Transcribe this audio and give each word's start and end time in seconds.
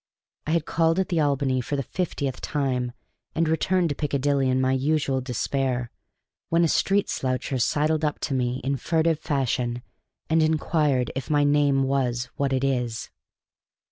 I 0.47 0.51
had 0.53 0.65
called 0.65 0.97
at 0.97 1.09
the 1.09 1.19
Albany 1.19 1.61
for 1.61 1.75
the 1.75 1.83
fiftieth 1.83 2.41
time, 2.41 2.91
and 3.35 3.47
returned 3.47 3.89
to 3.89 3.95
Piccadilly 3.95 4.49
in 4.49 4.59
my 4.59 4.71
usual 4.71 5.21
despair, 5.21 5.91
when 6.49 6.63
a 6.63 6.67
street 6.67 7.07
sloucher 7.07 7.59
sidled 7.61 8.03
up 8.03 8.17
to 8.21 8.33
me 8.33 8.61
in 8.63 8.77
furtive 8.77 9.19
fashion 9.19 9.83
and 10.27 10.41
inquired 10.41 11.11
if 11.15 11.29
my 11.29 11.43
name 11.43 11.83
was 11.83 12.29
what 12.35 12.51
it 12.51 12.63
is. 12.63 13.11